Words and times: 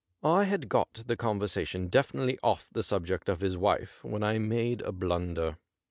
I 0.23 0.45
had 0.45 0.67
got 0.67 1.03
the 1.05 1.15
conversation 1.15 1.87
definitely 1.87 2.39
off 2.41 2.67
the 2.71 2.81
subject 2.81 3.29
of 3.29 3.39
his 3.41 3.55
wife 3.55 4.03
when 4.03 4.23
1 4.23 4.49
made 4.49 4.81
a 4.81 4.91
blunder. 4.91 5.57